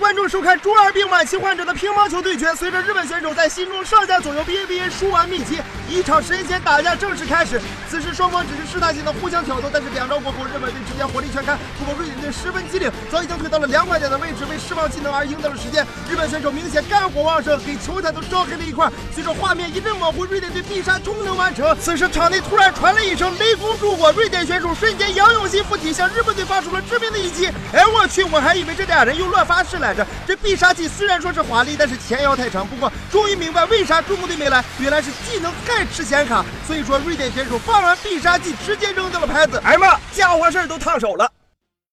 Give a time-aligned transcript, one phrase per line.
[0.00, 2.54] 观众收看中二病晚期患者的乒乓球对决。
[2.54, 7.60] 随着日本选手在心中上下左右 B A B A 输完秘籍，一场神仙打架正式开始。
[7.86, 15.86] 此时双方只是试探性的互相挑逗，但是两招过后，日本队直接火力全开，不过瑞典队十分机灵，早已经退到了两块点的位置，为释放技能而赢得了时间。
[16.08, 18.90] 日本选手明显肝火旺盛，给球台都烧黑了一块。
[19.14, 21.76] 随着画面一阵模糊，瑞典队必杀终能完成。
[21.78, 27.50] 此时场内突然传来一声雷公助火，瑞典选手瞬间杨永信附体，向日本队发出了致命的一击。
[27.74, 30.06] 哎我去，我还以为这俩人又乱发誓了来着。
[30.26, 32.66] 这必杀技虽然说是华丽，但是前摇太长。
[32.66, 36.44] 不过终于明白为啥中国队没来，原来是技能太吃显卡。
[36.66, 39.60] 所以说瑞典选手放完必杀技，直接扔掉了拍子。
[39.64, 41.28] 哎妈，家伙事儿都烫手了。